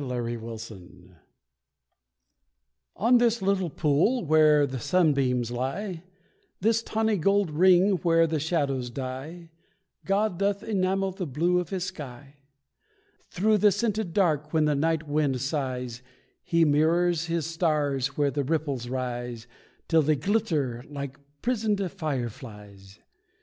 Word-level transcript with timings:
THE 0.00 0.06
LILY 0.06 0.38
POND 0.38 1.14
On 2.96 3.18
this 3.18 3.42
little 3.42 3.68
pool 3.68 4.24
where 4.24 4.66
the 4.66 4.78
sunbeams 4.80 5.50
lie, 5.50 6.04
This 6.58 6.82
tawny 6.82 7.18
gold 7.18 7.50
ring 7.50 7.96
where 7.98 8.26
the 8.26 8.40
shadows 8.40 8.88
die, 8.88 9.50
God 10.06 10.38
doth 10.38 10.62
enamel 10.62 11.10
the 11.12 11.26
blue 11.26 11.58
of 11.58 11.68
His 11.68 11.84
sky. 11.84 12.36
Through 13.30 13.58
the 13.58 13.70
scented 13.70 14.14
dark 14.14 14.54
when 14.54 14.64
the 14.64 14.74
night 14.74 15.06
wind 15.06 15.38
sighs, 15.42 16.00
He 16.44 16.64
mirrors 16.64 17.26
His 17.26 17.44
stars 17.44 18.16
where 18.16 18.30
the 18.30 18.42
ripples 18.42 18.88
rise, 18.88 19.46
Till 19.86 20.00
they 20.00 20.16
glitter 20.16 20.82
like 20.88 21.18
prisoned 21.42 21.90
fireflies. 21.92 23.00